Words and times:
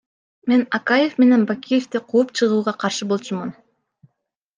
Мен 0.51 0.61
Акаев 0.77 1.19
менен 1.23 1.43
Бакиевди 1.51 2.01
кууп 2.13 2.31
чыгууга 2.39 2.73
каршы 2.85 3.09
болчумун. 3.13 3.53